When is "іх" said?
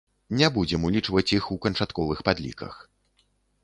1.37-1.51